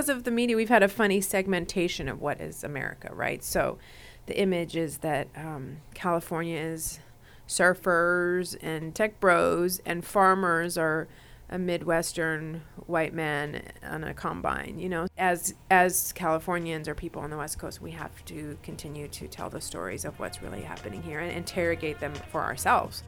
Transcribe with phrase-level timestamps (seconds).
[0.00, 3.44] because of the media, we've had a funny segmentation of what is America, right?
[3.44, 3.76] So
[4.24, 7.00] the image is that um, California is
[7.46, 11.06] surfers and tech bros, and farmers are
[11.50, 14.78] a Midwestern white man on a combine.
[14.78, 19.06] You know, as as Californians or people on the West Coast, we have to continue
[19.08, 23.02] to tell the stories of what's really happening here and interrogate them for ourselves.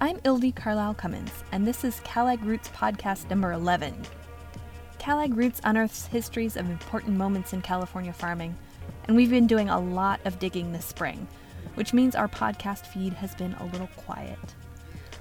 [0.00, 3.94] I'm Ildi Carlisle Cummins, and this is CalAg Roots podcast number 11.
[5.06, 8.56] CalAg Roots unearths histories of important moments in California farming,
[9.06, 11.28] and we've been doing a lot of digging this spring,
[11.76, 14.36] which means our podcast feed has been a little quiet.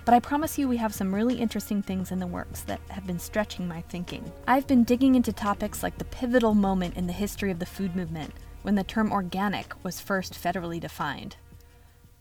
[0.04, 3.06] But I promise you, we have some really interesting things in the works that have
[3.06, 4.32] been stretching my thinking.
[4.48, 7.96] I've been digging into topics like the pivotal moment in the history of the food
[7.96, 8.34] movement
[8.64, 11.36] when the term organic was first federally defined.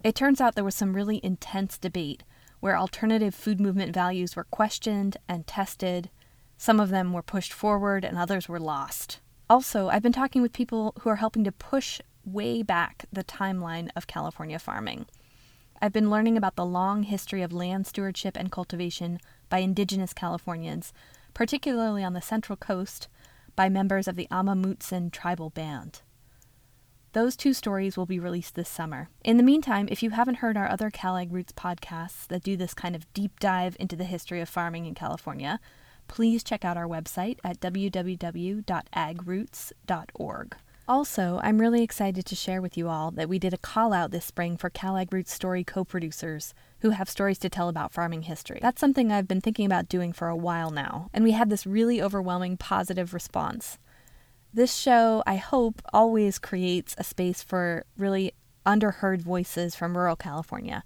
[0.02, 2.24] It turns out there was some really intense debate
[2.60, 6.10] where alternative food movement values were questioned and tested.
[6.56, 9.20] Some of them were pushed forward and others were lost.
[9.48, 13.90] Also, I've been talking with people who are helping to push way back the timeline
[13.94, 15.06] of California farming.
[15.82, 19.18] I've been learning about the long history of land stewardship and cultivation
[19.50, 20.92] by indigenous Californians,
[21.34, 23.08] particularly on the Central Coast
[23.54, 26.00] by members of the Amah Mutsun tribal band.
[27.12, 29.08] Those two stories will be released this summer.
[29.22, 32.74] In the meantime, if you haven't heard our other CalAg Roots podcasts that do this
[32.74, 35.60] kind of deep dive into the history of farming in California,
[36.08, 40.56] please check out our website at www.agroots.org.
[40.86, 44.10] Also, I'm really excited to share with you all that we did a call out
[44.10, 48.22] this spring for CalAg Roots story co producers who have stories to tell about farming
[48.22, 48.58] history.
[48.60, 51.66] That's something I've been thinking about doing for a while now, and we had this
[51.66, 53.78] really overwhelming positive response.
[54.52, 58.34] This show, I hope, always creates a space for really
[58.66, 60.84] underheard voices from rural California.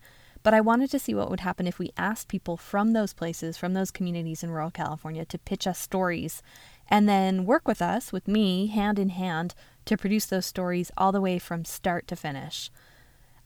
[0.48, 3.58] But I wanted to see what would happen if we asked people from those places,
[3.58, 6.42] from those communities in rural California, to pitch us stories
[6.88, 9.54] and then work with us, with me, hand in hand,
[9.84, 12.70] to produce those stories all the way from start to finish.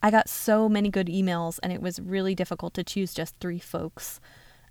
[0.00, 3.58] I got so many good emails, and it was really difficult to choose just three
[3.58, 4.20] folks.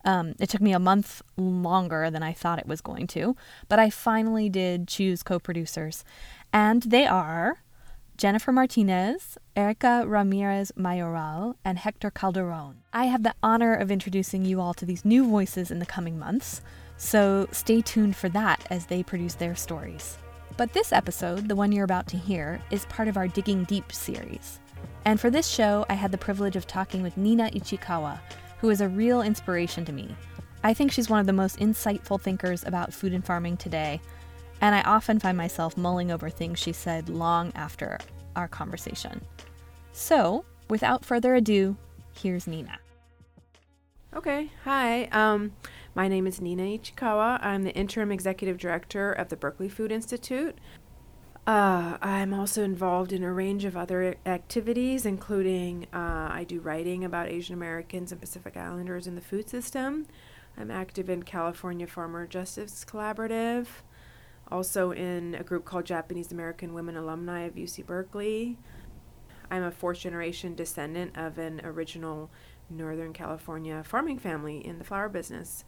[0.06, 3.36] Um, it took me a month longer than I thought it was going to,
[3.68, 6.06] but I finally did choose co producers.
[6.53, 7.58] And they are
[8.22, 12.76] Jennifer Martinez, Erica Ramirez Mayoral, and Hector Calderon.
[12.94, 16.20] I have the honor of introducing you all to these new voices in the coming
[16.20, 16.62] months,
[16.98, 20.20] so stay tuned for that as they produce their stories.
[20.56, 23.92] But this episode, the one you're about to hear, is part of our Digging Deep
[23.92, 24.60] series.
[25.04, 28.20] And for this show, I had the privilege of talking with Nina Ichikawa,
[28.60, 30.16] who is a real inspiration to me.
[30.64, 34.00] I think she's one of the most insightful thinkers about food and farming today,
[34.62, 37.98] and I often find myself mulling over things she said long after
[38.36, 39.22] our conversation.
[39.92, 41.76] So, without further ado,
[42.14, 42.80] here's Nina.
[44.16, 45.06] Okay, hi.
[45.06, 45.54] Um,
[45.96, 47.44] my name is Nina Ichikawa.
[47.44, 50.58] I'm the interim executive director of the Berkeley Food Institute.
[51.48, 57.04] Uh, I'm also involved in a range of other activities, including uh, I do writing
[57.04, 60.06] about Asian Americans and Pacific Islanders in the food system.
[60.58, 63.68] I'm active in California Farmer Justice Collaborative,
[64.51, 68.57] also in a group called Japanese American Women Alumni of UC Berkeley.
[69.50, 72.29] I'm a fourth generation descendant of an original
[72.69, 75.66] Northern California farming family in the flower business.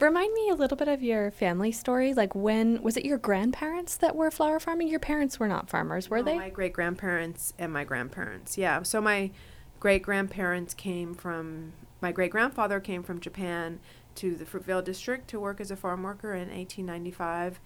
[0.00, 2.14] Remind me a little bit of your family story.
[2.14, 4.88] Like, when was it your grandparents that were flower farming?
[4.88, 6.36] Your parents were not farmers, were no, they?
[6.36, 8.58] My great grandparents and my grandparents.
[8.58, 8.82] Yeah.
[8.82, 9.30] So, my
[9.78, 13.78] great grandparents came from, my great grandfather came from Japan
[14.16, 17.60] to the Fruitvale district to work as a farm worker in 1895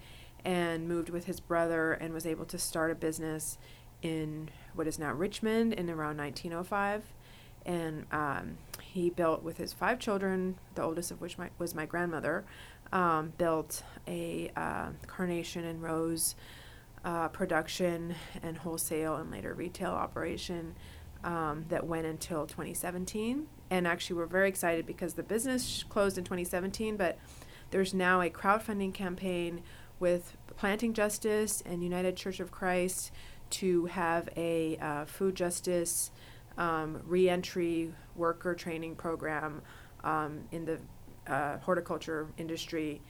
[0.45, 3.57] and moved with his brother and was able to start a business
[4.01, 7.03] in what is now Richmond in around 1905
[7.65, 11.85] and um, he built with his five children, the oldest of which my, was my
[11.85, 12.45] grandmother,
[12.91, 16.35] um, built a uh, carnation and rose
[17.05, 20.75] uh, production and wholesale and later retail operation
[21.23, 23.45] um, that went until 2017.
[23.69, 27.19] And actually, we're very excited because the business closed in 2017, but
[27.71, 29.61] there's now a crowdfunding campaign
[29.99, 33.11] with Planting Justice and United Church of Christ
[33.51, 36.11] to have a uh, food justice
[36.57, 39.61] um, reentry worker training program
[40.03, 40.79] um, in the
[41.31, 43.01] uh, horticulture industry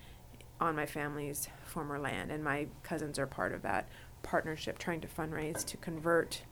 [0.59, 2.31] on my family's former land.
[2.31, 3.87] And my cousins are part of that
[4.23, 6.43] partnership, trying to fundraise to convert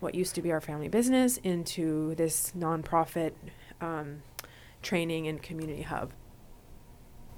[0.00, 3.32] what used to be our family business into this nonprofit
[3.80, 4.22] um,
[4.82, 6.12] training and community hub.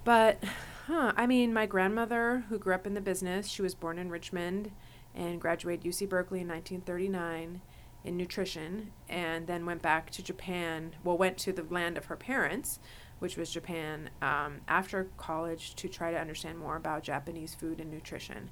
[0.04, 0.42] But,
[0.88, 4.08] huh, I mean, my grandmother, who grew up in the business, she was born in
[4.08, 4.70] Richmond
[5.14, 7.60] and graduated UC Berkeley in 1939
[8.04, 10.94] in nutrition and then went back to Japan.
[11.04, 12.80] Well, went to the land of her parents,
[13.18, 17.90] which was Japan, um, after college to try to understand more about Japanese food and
[17.90, 18.48] nutrition.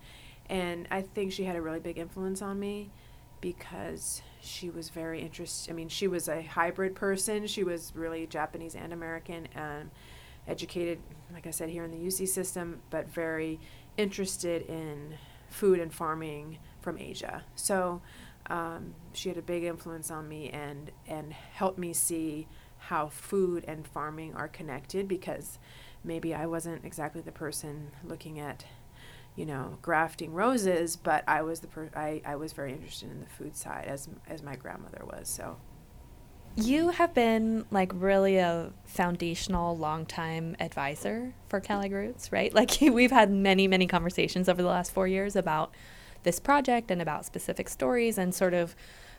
[0.50, 2.90] And I think she had a really big influence on me
[3.40, 5.70] because she was very interested.
[5.70, 7.46] I mean, she was a hybrid person.
[7.46, 9.90] She was really Japanese and American, and
[10.48, 10.98] educated,
[11.32, 13.60] like I said, here in the UC system, but very
[13.96, 15.14] interested in
[15.48, 17.44] food and farming from Asia.
[17.54, 18.02] So
[18.48, 22.46] um, she had a big influence on me and and helped me see
[22.78, 25.58] how food and farming are connected because
[26.04, 28.64] maybe I wasn't exactly the person looking at
[29.34, 33.20] you know grafting roses but I was the per- I, I was very interested in
[33.20, 35.56] the food side as as my grandmother was so
[36.56, 42.52] you have been like really a foundational long-time advisor for CalAg Roots, right?
[42.52, 45.72] Like we've had many, many conversations over the last four years about
[46.22, 48.74] this project and about specific stories and sort of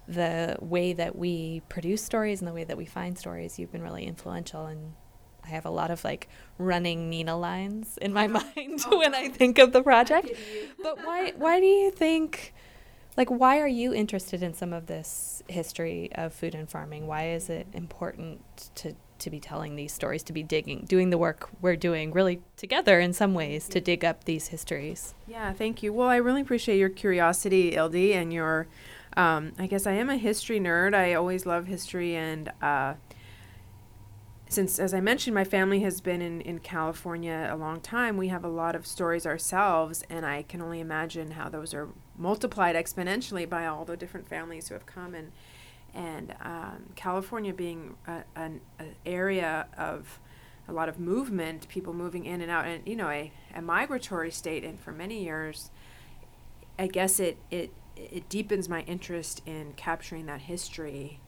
[0.08, 3.60] the way that we produce stories and the way that we find stories.
[3.60, 4.94] You've been really influential and
[5.44, 8.98] I have a lot of like running Nina lines in my mind oh.
[8.98, 10.32] when I think of the project.
[10.82, 12.54] But why why do you think
[13.18, 17.08] like why are you interested in some of this history of food and farming?
[17.08, 21.18] Why is it important to to be telling these stories to be digging doing the
[21.18, 25.16] work we're doing really together in some ways to dig up these histories?
[25.28, 25.92] Yeah thank you.
[25.92, 28.68] Well i really appreciate your curiosity ildi and your
[29.18, 30.94] um, i guess i am a history nerd.
[30.94, 32.94] I always love history and uh,
[34.50, 38.30] since, as I mentioned, my family has been in, in California a long time, we
[38.30, 42.76] have a lot of stories ourselves, and I can only imagine how those are multiplied
[42.76, 45.14] exponentially by all the different families who have come.
[45.14, 45.32] And,
[45.94, 47.96] and um, California being
[48.36, 48.62] an
[49.06, 50.20] area of
[50.68, 54.32] a lot of movement, people moving in and out, and you know, a, a migratory
[54.32, 55.72] state, and for many years,
[56.78, 61.20] I guess it, it, it deepens my interest in capturing that history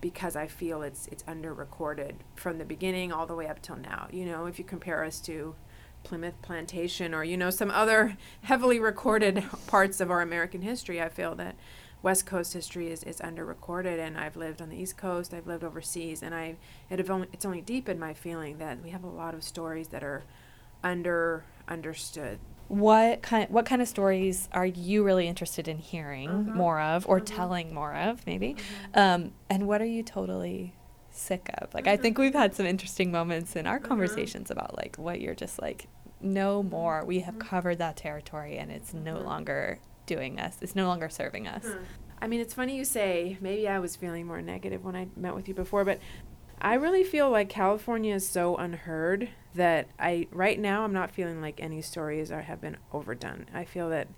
[0.00, 3.76] because I feel it's it's under recorded from the beginning all the way up till
[3.76, 4.08] now.
[4.10, 5.54] You know, if you compare us to
[6.06, 11.08] Plymouth Plantation or you know some other heavily recorded parts of our American history, I
[11.08, 11.56] feel that
[12.00, 15.48] West Coast history is, is under recorded and I've lived on the East Coast, I've
[15.48, 16.56] lived overseas and I
[16.88, 19.88] it have only, it's only deepened my feeling that we have a lot of stories
[19.88, 20.22] that are
[20.84, 22.38] under understood
[22.68, 26.54] what kind what kind of stories are you really interested in hearing uh-huh.
[26.54, 27.24] more of or uh-huh.
[27.24, 28.54] telling more of maybe
[28.94, 29.00] uh-huh.
[29.00, 30.74] um, and what are you totally
[31.10, 34.96] sick of like i think we've had some interesting moments in our conversations about like
[34.96, 35.86] what you're just like
[36.26, 37.04] no more.
[37.04, 40.58] We have covered that territory and it's no longer doing us.
[40.60, 41.64] It's no longer serving us.
[42.20, 45.34] I mean, it's funny you say maybe I was feeling more negative when I met
[45.34, 46.00] with you before, but
[46.60, 51.40] I really feel like California is so unheard that I right now I'm not feeling
[51.40, 53.46] like any stories are have been overdone.
[53.52, 54.08] I feel that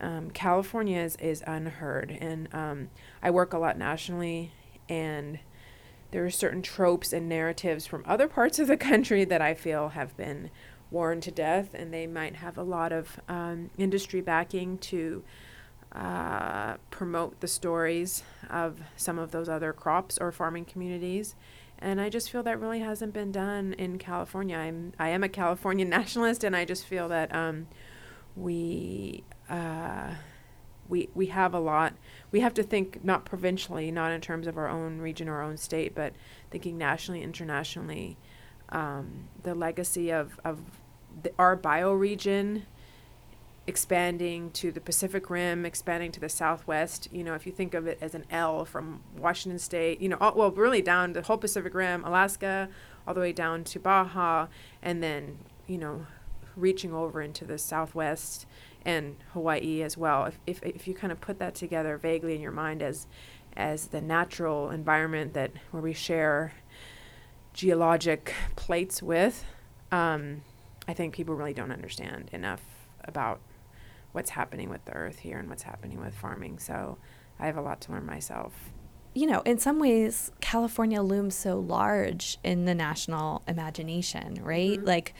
[0.00, 2.90] um, California is, is unheard, and um,
[3.22, 4.52] I work a lot nationally,
[4.88, 5.38] and
[6.10, 9.90] there are certain tropes and narratives from other parts of the country that I feel
[9.90, 10.50] have been
[10.90, 15.22] worn to death, and they might have a lot of um, industry backing to
[15.92, 21.34] uh, promote the stories of some of those other crops or farming communities
[21.78, 24.56] and I just feel that really hasn't been done in California.
[24.56, 27.68] I'm I am a California nationalist, and I just feel that um,
[28.34, 30.14] we uh,
[30.88, 31.94] we we have a lot.
[32.30, 35.42] We have to think not provincially, not in terms of our own region or our
[35.42, 36.14] own state, but
[36.50, 38.16] thinking nationally, internationally.
[38.70, 40.58] Um, the legacy of of
[41.22, 42.62] the, our bioregion
[43.66, 47.08] expanding to the Pacific Rim, expanding to the Southwest.
[47.12, 50.16] You know, if you think of it as an L from Washington State, you know,
[50.20, 52.68] all, well, really down the whole Pacific Rim, Alaska,
[53.06, 54.46] all the way down to Baja,
[54.82, 56.06] and then, you know,
[56.54, 58.46] reaching over into the Southwest
[58.84, 60.26] and Hawaii as well.
[60.26, 63.08] If, if, if you kind of put that together vaguely in your mind as,
[63.56, 66.52] as the natural environment that where we share
[67.56, 69.44] geologic plates with,
[69.90, 70.42] um,
[70.86, 72.62] I think people really don't understand enough
[73.02, 73.40] about
[74.12, 76.58] what's happening with the earth here and what's happening with farming.
[76.58, 76.98] So
[77.40, 78.52] I have a lot to learn myself.
[79.14, 84.78] You know, in some ways, California looms so large in the national imagination, right?
[84.78, 84.86] Mm-hmm.
[84.86, 85.14] Like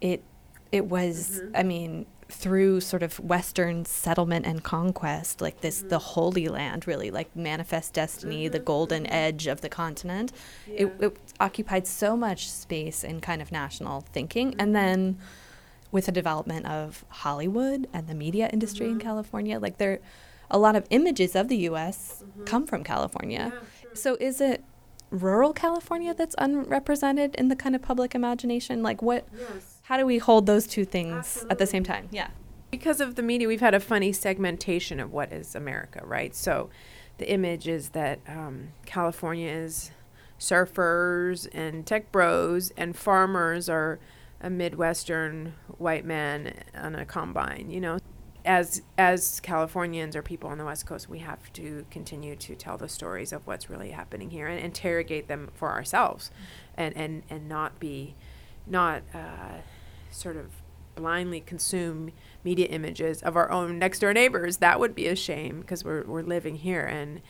[0.00, 0.24] it
[0.72, 1.56] it was mm-hmm.
[1.56, 5.88] I mean, through sort of western settlement and conquest like this mm-hmm.
[5.90, 8.64] the holy land really like manifest destiny the mm-hmm.
[8.64, 9.14] golden mm-hmm.
[9.14, 10.32] edge of the continent
[10.66, 10.86] yeah.
[10.86, 14.72] it, it, occupied so much space in kind of national thinking and mm-hmm.
[14.72, 15.18] then
[15.96, 19.00] with the development of Hollywood and the media industry mm-hmm.
[19.00, 19.58] in California.
[19.58, 20.00] Like there,
[20.50, 22.22] a lot of images of the U.S.
[22.22, 22.44] Mm-hmm.
[22.44, 23.52] come from California.
[23.54, 23.90] Yeah, sure.
[23.94, 24.62] So is it
[25.10, 28.82] rural California that's unrepresented in the kind of public imagination?
[28.82, 29.26] Like what?
[29.36, 29.75] Yes.
[29.86, 31.50] How do we hold those two things Absolutely.
[31.52, 32.08] at the same time?
[32.10, 32.30] Yeah.
[32.72, 36.34] Because of the media, we've had a funny segmentation of what is America, right?
[36.34, 36.70] So,
[37.18, 39.92] the image is that um, California is
[40.40, 44.00] surfers and tech bros, and farmers are
[44.40, 47.98] a Midwestern white man on a combine, you know.
[48.44, 52.76] As as Californians or people on the West Coast, we have to continue to tell
[52.76, 56.32] the stories of what's really happening here and interrogate them for ourselves,
[56.76, 58.16] and and and not be,
[58.66, 59.60] not uh,
[60.10, 60.62] sort of
[60.94, 62.10] blindly consume
[62.42, 64.58] media images of our own next door neighbors.
[64.58, 67.20] That would be a shame because we're we're living here and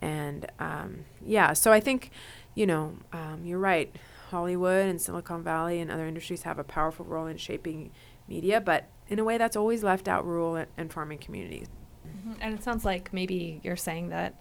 [0.00, 1.52] and um, yeah.
[1.52, 2.10] So I think,
[2.54, 3.94] you know, um, you're right.
[4.30, 7.92] Hollywood and Silicon Valley and other industries have a powerful role in shaping
[8.28, 11.68] media, but in a way that's always left out rural and, and farming communities.
[12.06, 12.32] Mm-hmm.
[12.40, 14.40] And it sounds like maybe you're saying that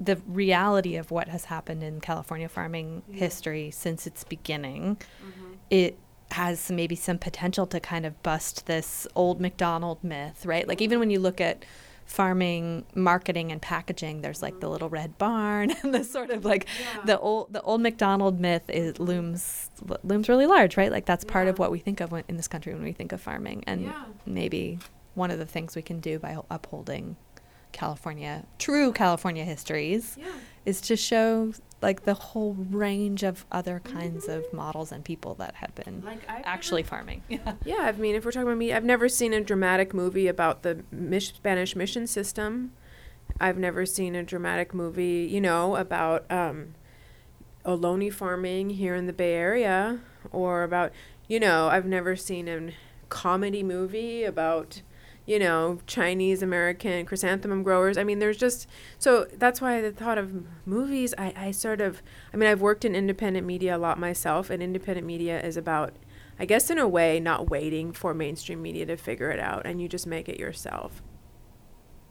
[0.00, 3.18] the reality of what has happened in California farming yeah.
[3.18, 5.52] history since its beginning, mm-hmm.
[5.70, 5.98] it
[6.34, 10.66] has maybe some potential to kind of bust this old McDonald myth, right?
[10.66, 11.64] Like even when you look at
[12.06, 16.66] farming marketing and packaging there's like the little red barn and the sort of like
[16.78, 17.00] yeah.
[17.06, 19.70] the old the old mcdonald myth is looms
[20.02, 21.50] looms really large right like that's part yeah.
[21.50, 23.84] of what we think of when, in this country when we think of farming and
[23.84, 24.04] yeah.
[24.26, 24.78] maybe
[25.14, 27.16] one of the things we can do by upholding
[27.72, 30.18] california true california histories
[30.64, 31.52] is to show
[31.82, 36.22] like the whole range of other kinds of models and people that have been like
[36.28, 37.22] actually never, farming.
[37.28, 37.52] Yeah.
[37.64, 40.62] yeah, I mean, if we're talking about me, I've never seen a dramatic movie about
[40.62, 42.72] the mis- Spanish mission system.
[43.38, 46.74] I've never seen a dramatic movie, you know, about um,
[47.66, 50.00] Ohlone farming here in the Bay Area,
[50.32, 50.92] or about,
[51.28, 52.70] you know, I've never seen a
[53.08, 54.82] comedy movie about
[55.26, 57.96] you know, Chinese American chrysanthemum growers.
[57.96, 61.14] I mean, there's just so that's why the thought of movies.
[61.16, 62.02] I, I sort of,
[62.32, 65.94] I mean, I've worked in independent media a lot myself, and independent media is about,
[66.38, 69.80] I guess, in a way, not waiting for mainstream media to figure it out, and
[69.80, 71.02] you just make it yourself.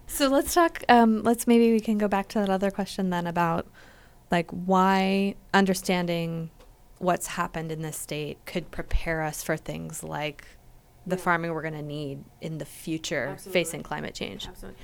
[0.07, 0.83] So let's talk.
[0.89, 3.67] Um, let's maybe we can go back to that other question then about
[4.31, 6.49] like why understanding
[6.97, 10.45] what's happened in this state could prepare us for things like
[11.05, 11.21] the yeah.
[11.21, 13.61] farming we're going to need in the future Absolutely.
[13.61, 14.47] facing climate change.
[14.47, 14.79] Absolutely.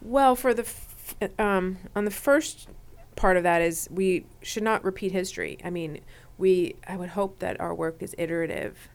[0.00, 2.68] Well, for the f- um, on the first
[3.16, 5.58] part of that is we should not repeat history.
[5.64, 6.00] I mean,
[6.38, 8.88] we I would hope that our work is iterative,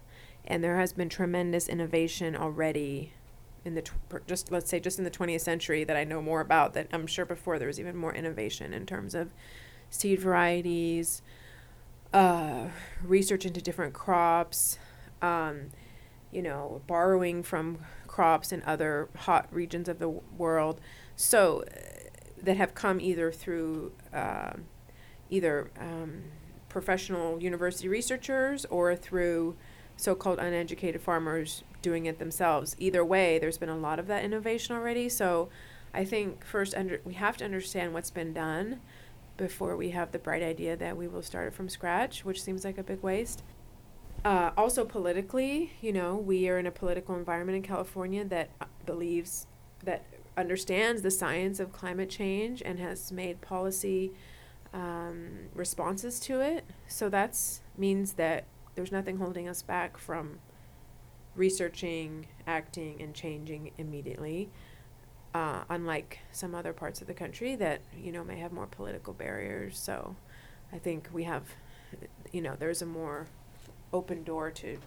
[0.45, 3.13] and there has been tremendous innovation already
[3.63, 6.41] in the tw- just let's say just in the 20th century that I know more
[6.41, 6.73] about.
[6.73, 9.33] That I'm sure before there was even more innovation in terms of
[9.89, 11.21] seed varieties,
[12.13, 12.67] uh,
[13.03, 14.79] research into different crops.
[15.21, 15.69] Um,
[16.37, 20.79] you know, borrowing from crops in other hot regions of the world.
[21.15, 21.79] So uh,
[22.43, 24.53] that have come either through uh,
[25.31, 26.25] either um,
[26.69, 29.57] professional university researchers or through
[29.95, 32.75] so-called uneducated farmers doing it themselves.
[32.77, 35.09] Either way, there's been a lot of that innovation already.
[35.09, 35.49] So
[35.91, 38.79] I think first under, we have to understand what's been done
[39.37, 42.63] before we have the bright idea that we will start it from scratch, which seems
[42.63, 43.41] like a big waste.
[44.27, 48.65] Uh, also, politically, you know, we are in a political environment in California that uh,
[48.85, 49.47] believes,
[49.85, 50.03] that
[50.35, 54.11] understands the science of climate change and has made policy
[54.73, 56.65] um, responses to it.
[56.89, 57.39] So that
[57.77, 58.43] means that
[58.75, 60.39] there's nothing holding us back from
[61.33, 64.49] researching, acting, and changing immediately.
[65.33, 69.13] Uh, unlike some other parts of the country that you know may have more political
[69.13, 69.79] barriers.
[69.79, 70.17] So,
[70.73, 71.43] I think we have,
[72.33, 73.27] you know, there's a more
[73.93, 74.77] open door to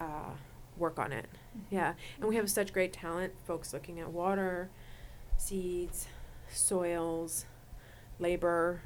[0.00, 0.30] uh,
[0.76, 1.26] work on it.
[1.26, 1.74] Mm-hmm.
[1.74, 4.68] Yeah, and we have such great talent, folks looking at water,
[5.36, 6.06] seeds,
[6.50, 7.46] soils,
[8.18, 8.82] labor,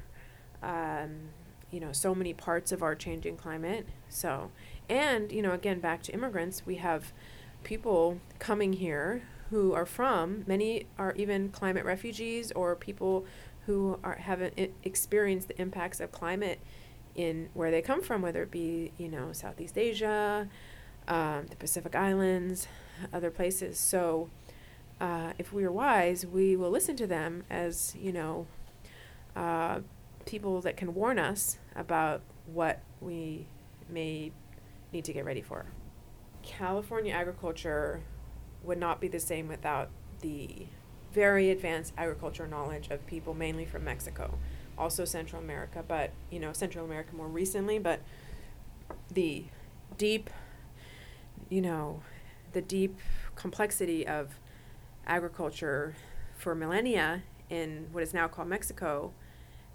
[0.63, 1.29] um,
[1.71, 3.87] you know, so many parts of our changing climate.
[4.09, 4.51] So,
[4.89, 7.13] and, you know, again, back to immigrants, we have
[7.63, 13.25] people coming here who are from, many are even climate refugees or people
[13.65, 16.59] who are, haven't I- experienced the impacts of climate
[17.15, 20.47] in where they come from, whether it be you know Southeast Asia,
[21.07, 22.67] um, the Pacific Islands,
[23.13, 23.79] other places.
[23.79, 24.29] So,
[24.99, 28.47] uh, if we are wise, we will listen to them as you know
[29.35, 29.79] uh,
[30.25, 33.47] people that can warn us about what we
[33.89, 34.31] may
[34.91, 35.65] need to get ready for.
[36.43, 38.01] California agriculture
[38.63, 39.89] would not be the same without
[40.21, 40.67] the
[41.13, 44.37] very advanced agricultural knowledge of people mainly from Mexico
[44.77, 48.01] also Central America, but you know Central America more recently, but
[49.11, 49.45] the
[49.97, 50.29] deep,
[51.49, 52.01] you know,
[52.53, 52.99] the deep
[53.35, 54.39] complexity of
[55.05, 55.95] agriculture
[56.35, 59.11] for millennia in what is now called Mexico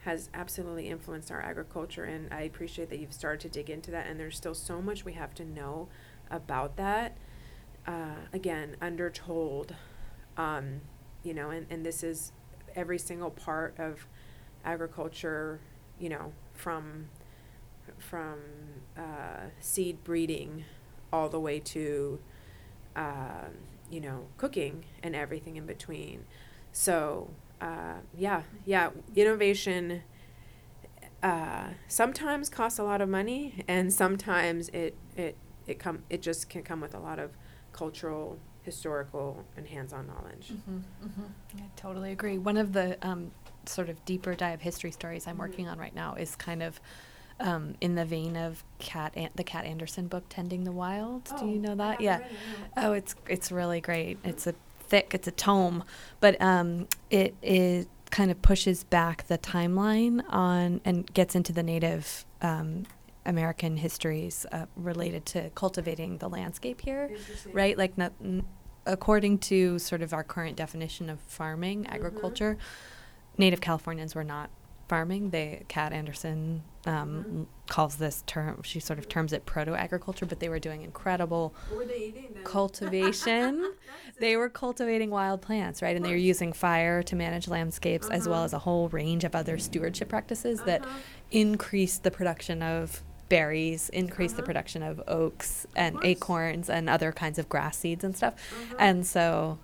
[0.00, 4.06] has absolutely influenced our agriculture and I appreciate that you've started to dig into that
[4.06, 5.88] and there's still so much we have to know
[6.30, 7.16] about that.
[7.86, 9.74] Uh, again, undertold,
[10.36, 10.80] um,
[11.22, 12.32] you know, and, and this is
[12.74, 14.06] every single part of
[14.66, 15.60] agriculture
[15.98, 17.08] you know, from
[17.98, 18.38] from
[18.96, 20.64] uh, seed breeding
[21.12, 22.18] all the way to
[22.94, 23.48] uh,
[23.90, 26.24] you know cooking and everything in between.
[26.72, 27.30] So
[27.60, 30.02] uh, yeah, yeah, innovation
[31.22, 36.48] uh, sometimes costs a lot of money, and sometimes it it it come it just
[36.48, 37.30] can come with a lot of
[37.72, 40.52] cultural, historical, and hands-on knowledge.
[40.52, 41.58] Mm-hmm, mm-hmm.
[41.58, 42.38] I totally agree.
[42.38, 43.30] One of the um,
[43.68, 45.42] sort of deeper dive history stories I'm mm-hmm.
[45.42, 46.80] working on right now is kind of
[47.38, 51.40] um, in the vein of Kat An- the Kat Anderson book "Tending the Wild." Oh,
[51.40, 52.00] Do you oh, know that?
[52.00, 52.20] Yeah.
[52.76, 54.18] Oh, it's it's really great.
[54.24, 54.54] It's a
[54.88, 55.10] thick.
[55.12, 55.84] It's a tome,
[56.20, 61.62] but um, it it kind of pushes back the timeline on and gets into the
[61.62, 62.84] Native um,
[63.26, 67.10] American histories uh, related to cultivating the landscape here,
[67.52, 67.76] right?
[67.76, 68.44] Like, not, n-
[68.86, 71.94] according to sort of our current definition of farming, mm-hmm.
[71.94, 72.56] agriculture,
[73.38, 74.50] Native Californians were not
[74.88, 75.30] farming.
[75.30, 77.42] They Kat Anderson um, mm-hmm.
[77.68, 78.62] calls this term.
[78.62, 82.14] She sort of terms it proto agriculture, but they were doing incredible were they
[82.44, 83.72] cultivation.
[84.20, 85.96] they were cultivating wild plants, right?
[85.96, 88.16] And they were using fire to manage landscapes, uh-huh.
[88.16, 88.44] as well uh-huh.
[88.44, 90.66] as a whole range of other stewardship practices uh-huh.
[90.66, 90.84] that
[91.30, 94.42] increased the production of berries, increased uh-huh.
[94.42, 98.34] the production of oaks and acorns and other kinds of grass seeds and stuff.
[98.34, 98.76] Uh-huh.
[98.78, 99.58] And so,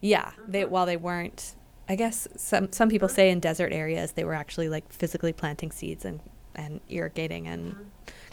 [0.00, 0.70] yeah, they uh-huh.
[0.70, 1.54] while they weren't
[1.88, 5.70] I guess some some people say in desert areas they were actually like physically planting
[5.70, 6.20] seeds and
[6.54, 7.82] and irrigating and mm-hmm.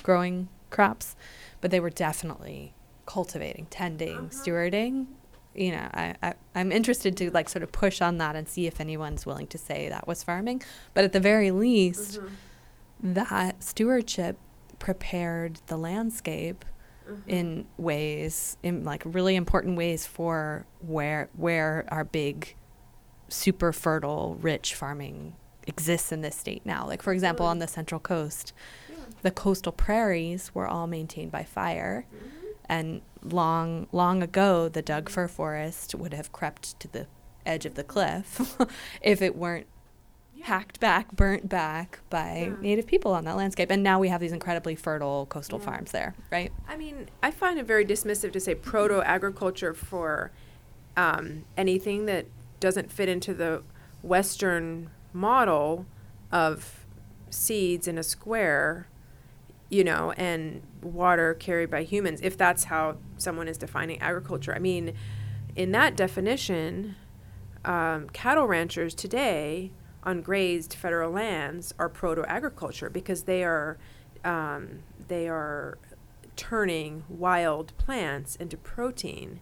[0.03, 1.15] growing crops,
[1.61, 2.73] but they were definitely
[3.05, 4.27] cultivating, tending, uh-huh.
[4.29, 5.05] stewarding.
[5.53, 8.67] You know, I, I I'm interested to like sort of push on that and see
[8.67, 10.61] if anyone's willing to say that was farming.
[10.93, 13.13] But at the very least, mm-hmm.
[13.13, 14.37] that stewardship
[14.79, 16.65] prepared the landscape
[17.09, 17.29] mm-hmm.
[17.29, 22.55] in ways in like really important ways for where where our big
[23.29, 25.35] super fertile, rich farming
[25.67, 26.85] exists in this state now.
[26.85, 28.53] Like, for example, on the Central Coast,
[28.89, 28.97] yeah.
[29.21, 32.05] the coastal prairies were all maintained by fire.
[32.13, 32.45] Mm-hmm.
[32.67, 37.07] And long, long ago, the Doug fir forest would have crept to the
[37.45, 38.57] edge of the cliff
[39.01, 39.67] if it weren't
[40.35, 40.45] yeah.
[40.47, 42.61] hacked back, burnt back by yeah.
[42.61, 43.69] native people on that landscape.
[43.69, 46.51] And now we have these incredibly fertile coastal farms there, right?
[46.67, 50.31] I mean, I find it very dismissive to say proto agriculture for
[50.97, 52.25] um, anything that
[52.65, 53.61] doesn't fit into the
[54.01, 55.85] Western model
[56.31, 56.83] of
[57.29, 58.87] seeds in a square,
[59.69, 64.51] you know, and water carried by humans, if that's how someone is defining agriculture.
[64.55, 64.95] I mean,
[65.55, 66.95] in that definition,
[67.63, 69.69] um, cattle ranchers today
[70.01, 73.77] on grazed federal lands are proto agriculture because they are
[74.23, 75.77] um, they are
[76.35, 79.39] turning wild plants into protein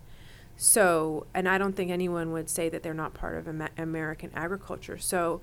[0.64, 4.32] so, and I don't think anyone would say that they're not part of Amer- American
[4.34, 4.98] agriculture.
[4.98, 5.42] So,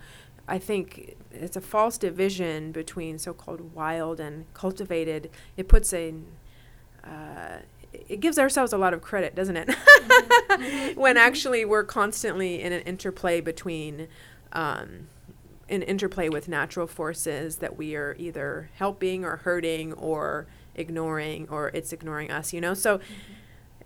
[0.48, 5.30] I think it's a false division between so-called wild and cultivated.
[5.58, 6.14] It puts a
[7.04, 7.58] uh,
[7.92, 9.74] it gives ourselves a lot of credit, doesn't it?
[10.96, 14.08] When actually we're constantly in an interplay between
[14.52, 15.08] um,
[15.68, 21.68] an interplay with natural forces that we are either helping or hurting or ignoring or
[21.68, 22.74] it's ignoring us, you know?
[22.74, 23.34] So mm-hmm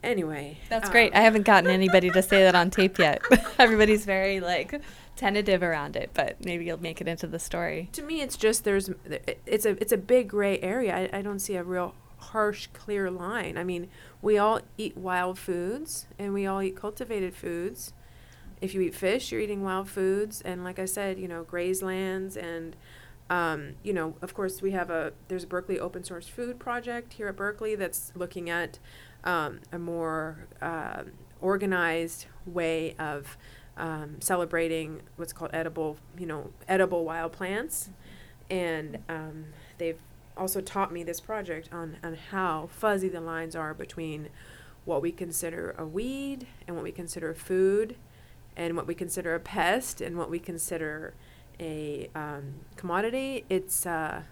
[0.04, 1.14] Anyway, that's um, great.
[1.14, 3.22] I haven't gotten anybody to say that on tape yet.
[3.58, 4.80] Everybody's very like
[5.16, 7.88] tentative around it, but maybe you'll make it into the story.
[7.92, 8.90] To me, it's just there's
[9.46, 11.10] it's a it's a big gray area.
[11.12, 13.56] I, I don't see a real harsh, clear line.
[13.56, 13.88] I mean,
[14.22, 17.92] we all eat wild foods and we all eat cultivated foods.
[18.60, 21.82] If you eat fish, you're eating wild foods, and like I said, you know, grazed
[21.82, 22.76] lands and
[23.30, 27.14] um, you know, of course, we have a there's a Berkeley open source food project
[27.14, 28.78] here at Berkeley that's looking at
[29.24, 31.02] um, a more uh,
[31.40, 33.36] organized way of
[33.76, 37.90] um, celebrating what's called edible, you know, edible wild plants.
[38.50, 39.46] And um,
[39.78, 39.98] they've
[40.36, 44.28] also taught me this project on, on how fuzzy the lines are between
[44.84, 47.96] what we consider a weed and what we consider food
[48.56, 51.14] and what we consider a pest and what we consider
[51.58, 53.44] a um, commodity.
[53.48, 54.22] It's, uh,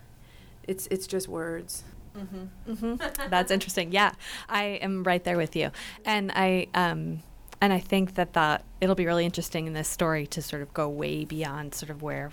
[0.64, 1.84] it's, it's just words.
[2.16, 2.72] Mm-hmm.
[2.72, 3.30] Mm-hmm.
[3.30, 3.92] That's interesting.
[3.92, 4.12] Yeah,
[4.48, 5.70] I am right there with you,
[6.04, 7.22] and I um,
[7.60, 10.74] and I think that that it'll be really interesting in this story to sort of
[10.74, 12.32] go way beyond sort of where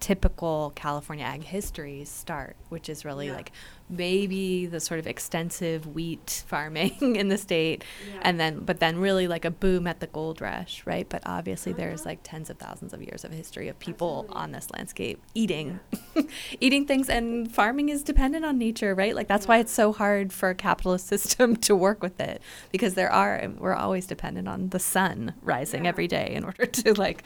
[0.00, 3.36] typical California ag histories start, which is really yeah.
[3.36, 3.52] like
[3.88, 8.20] maybe the sort of extensive wheat farming in the state yeah.
[8.22, 11.72] and then but then really like a boom at the gold rush right but obviously
[11.72, 11.82] uh-huh.
[11.82, 14.42] there's like tens of thousands of years of history of people Absolutely.
[14.42, 15.80] on this landscape eating
[16.14, 16.22] yeah.
[16.60, 20.32] eating things and farming is dependent on nature right like that's why it's so hard
[20.32, 22.40] for a capitalist system to work with it
[22.72, 26.94] because there are we're always dependent on the sun rising every day in order to
[26.94, 27.22] like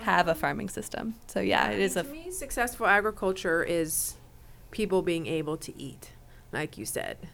[0.00, 1.14] have a farming system.
[1.26, 4.14] So yeah, it is to a me successful agriculture is
[4.70, 6.12] people being able to eat,
[6.52, 7.28] like you said,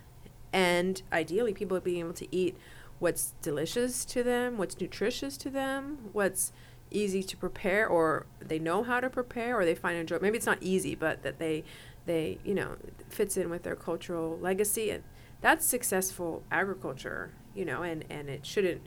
[0.53, 2.57] and ideally people being able to eat
[2.98, 6.53] what's delicious to them, what's nutritious to them, what's
[6.90, 10.18] easy to prepare, or they know how to prepare, or they find enjoy.
[10.20, 11.64] Maybe it's not easy, but that they
[12.07, 12.77] they you know
[13.09, 15.03] fits in with their cultural legacy, and
[15.40, 17.33] that's successful agriculture.
[17.55, 18.83] You know, and and it shouldn't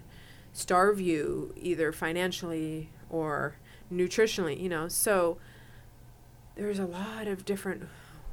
[0.54, 3.58] starve you either financially or
[3.92, 4.60] nutritionally.
[4.60, 5.38] You know, so
[6.56, 7.88] there's a lot of different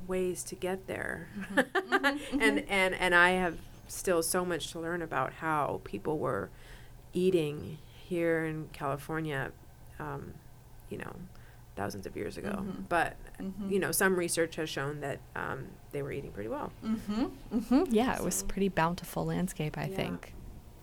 [0.06, 1.58] ways to get there, mm-hmm.
[1.94, 2.40] mm-hmm.
[2.40, 6.50] and and and I have still so much to learn about how people were
[7.12, 9.52] eating here in California,
[9.98, 10.34] um,
[10.88, 11.14] you know,
[11.76, 12.50] thousands of years ago.
[12.50, 12.82] Mm-hmm.
[12.88, 13.70] But mm-hmm.
[13.70, 16.72] you know, some research has shown that um, they were eating pretty well.
[16.84, 17.24] Mm-hmm.
[17.54, 17.84] mm-hmm.
[17.90, 18.22] Yeah, so.
[18.22, 19.96] it was pretty bountiful landscape, I yeah.
[19.96, 20.34] think.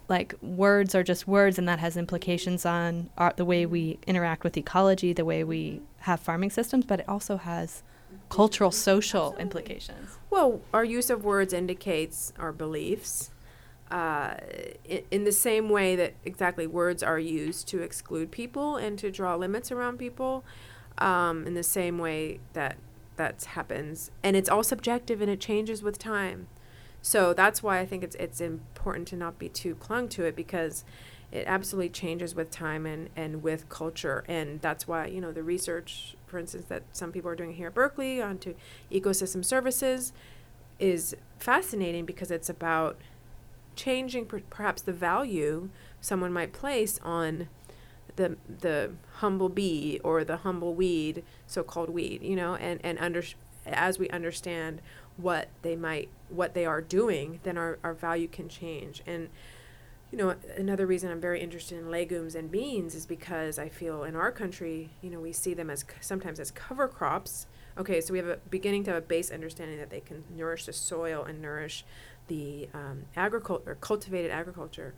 [0.09, 4.43] Like words are just words, and that has implications on our, the way we interact
[4.43, 7.83] with ecology, the way we have farming systems, but it also has
[8.29, 10.17] cultural, social implications.
[10.29, 13.31] Well, our use of words indicates our beliefs.
[13.91, 14.35] Uh,
[14.85, 19.09] in, in, the same way that exactly words are used to exclude people and to
[19.09, 20.43] draw limits around people,
[20.99, 22.77] um, in the same way that
[23.15, 26.47] that happens, and it's all subjective and it changes with time.
[27.01, 28.41] So that's why I think it's it's
[28.79, 30.85] important to not be too clung to it because
[31.33, 34.23] it absolutely changes with time and, and with culture.
[34.27, 37.67] And that's why, you know, the research, for instance, that some people are doing here
[37.67, 38.55] at Berkeley onto
[38.89, 40.13] ecosystem services
[40.79, 42.97] is fascinating because it's about
[43.75, 47.49] changing per- perhaps the value someone might place on
[48.15, 53.23] the the humble bee or the humble weed, so-called weed, you know, and and under
[53.65, 54.81] as we understand
[55.17, 59.01] what they might what they are doing, then our, our value can change.
[59.05, 59.29] And
[60.11, 64.03] you know, another reason I'm very interested in legumes and beans is because I feel
[64.03, 67.45] in our country, you know, we see them as sometimes as cover crops.
[67.77, 70.65] Okay, so we have a beginning to have a base understanding that they can nourish
[70.65, 71.85] the soil and nourish
[72.27, 74.93] the um, agriculture, cultivated agriculture.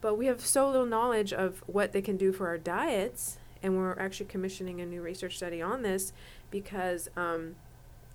[0.00, 3.76] But we have so little knowledge of what they can do for our diets, and
[3.76, 6.12] we're actually commissioning a new research study on this
[6.50, 7.54] because um,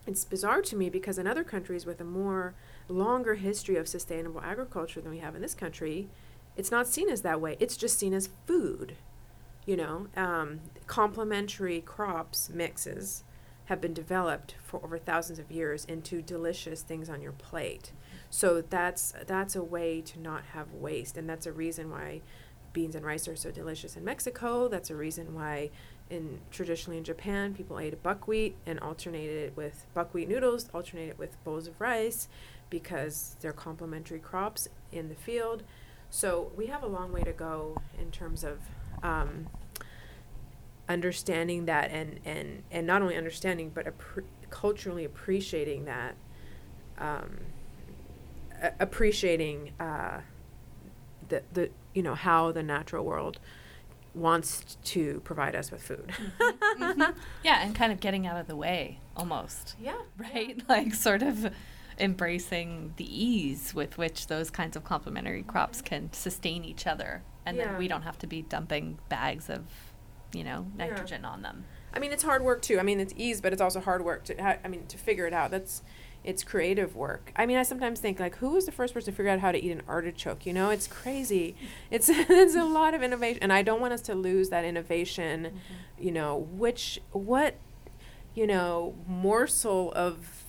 [0.08, 2.56] it's bizarre to me because in other countries with a more
[2.88, 6.08] longer history of sustainable agriculture than we have in this country,
[6.56, 7.58] it's not seen as that way.
[7.60, 8.96] It's just seen as food.
[9.66, 13.24] You know, um, complementary crops mixes
[13.66, 17.92] have been developed for over thousands of years into delicious things on your plate.
[18.30, 22.22] So that's that's a way to not have waste, and that's a reason why
[22.72, 24.70] beans and rice are so delicious in Mexico.
[24.70, 25.70] That's a reason why
[26.10, 31.42] in traditionally in Japan people ate buckwheat and alternated it with buckwheat noodles, alternated with
[31.44, 32.28] bowls of rice
[32.70, 35.64] because they're complementary crops in the field.
[36.10, 38.60] So we have a long way to go in terms of
[39.04, 39.48] um,
[40.88, 46.16] understanding that and, and, and not only understanding but appre- culturally appreciating that
[46.98, 47.38] um,
[48.62, 50.22] a- appreciating uh,
[51.28, 53.40] the, the you know how the natural world
[54.18, 56.08] wants to provide us with food.
[56.10, 56.84] mm-hmm.
[56.84, 57.20] Mm-hmm.
[57.44, 59.76] Yeah, and kind of getting out of the way almost.
[59.80, 59.98] Yeah.
[60.18, 60.56] Right?
[60.58, 60.64] Yeah.
[60.70, 61.52] Like sort of
[62.00, 67.58] embracing the ease with which those kinds of complementary crops can sustain each other and
[67.58, 67.66] yeah.
[67.66, 69.66] then we don't have to be dumping bags of
[70.34, 71.30] you know nitrogen yeah.
[71.30, 73.80] on them i mean it's hard work too i mean it's ease but it's also
[73.80, 75.82] hard work to ha- i mean to figure it out that's
[76.28, 79.16] it's creative work i mean i sometimes think like who was the first person to
[79.16, 81.56] figure out how to eat an artichoke you know it's crazy
[81.92, 85.46] it's it's a lot of innovation and i don't want us to lose that innovation
[85.46, 86.04] mm-hmm.
[86.04, 87.56] you know which what
[88.36, 90.44] you know morsel of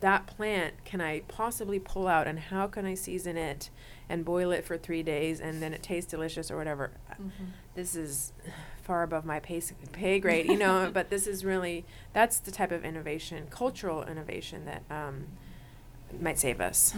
[0.00, 3.70] that plant can I possibly pull out and how can I season it
[4.08, 6.92] and boil it for three days and then it tastes delicious or whatever.
[7.12, 7.44] Mm-hmm.
[7.74, 8.32] This is
[8.88, 9.60] far above my pay,
[9.92, 14.64] pay grade, you know, but this is really, that's the type of innovation, cultural innovation
[14.64, 15.26] that um,
[16.18, 16.94] might save us.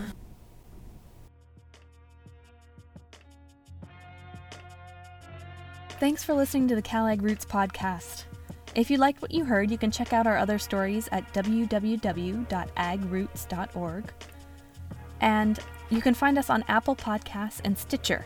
[5.99, 8.23] Thanks for listening to the CalAg Roots podcast.
[8.77, 14.13] If you liked what you heard, you can check out our other stories at www.agroots.org.
[15.21, 15.59] And
[15.91, 18.25] you can find us on Apple Podcasts and Stitcher.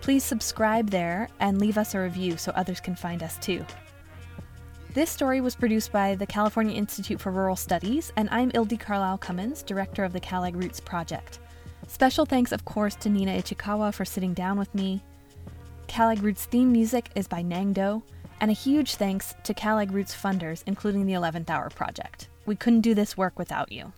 [0.00, 3.64] Please subscribe there and leave us a review so others can find us too.
[4.94, 9.18] This story was produced by the California Institute for Rural Studies, and I'm Ildi Carlisle
[9.18, 11.38] Cummins, director of the CalAg Roots Project.
[11.86, 15.02] Special thanks, of course, to Nina Ichikawa for sitting down with me.
[15.86, 18.02] CalAg Roots theme music is by Nangdo,
[18.40, 22.28] and a huge thanks to CalAg Roots funders, including the 11th Hour Project.
[22.46, 23.92] We couldn't do this work without you.